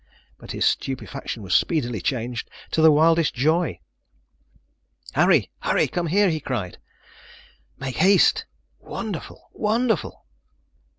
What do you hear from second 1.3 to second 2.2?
was speedily